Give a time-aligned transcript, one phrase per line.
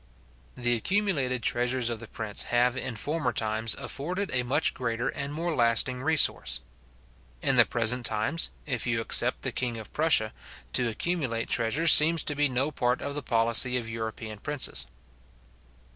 [0.57, 5.31] The accumulated treasures of the prince have in former times afforded a much greater and
[5.31, 6.59] more lasting resource.
[7.43, 10.33] In the present times, if you except the king of Prussia,
[10.73, 14.87] to accumulate treasure seems to be no part of the policy of European princes.